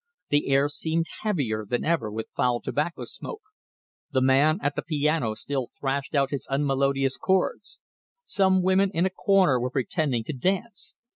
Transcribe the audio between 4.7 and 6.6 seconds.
the piano still thrashed out his